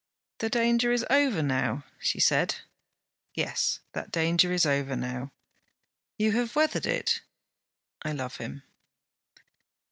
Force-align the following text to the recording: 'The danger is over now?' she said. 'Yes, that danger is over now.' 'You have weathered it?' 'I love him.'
'The 0.39 0.49
danger 0.49 0.91
is 0.91 1.05
over 1.11 1.43
now?' 1.43 1.83
she 1.99 2.19
said. 2.19 2.55
'Yes, 3.35 3.81
that 3.93 4.09
danger 4.11 4.51
is 4.51 4.65
over 4.65 4.95
now.' 4.95 5.31
'You 6.17 6.31
have 6.31 6.55
weathered 6.55 6.87
it?' 6.87 7.21
'I 8.01 8.13
love 8.13 8.37
him.' 8.37 8.63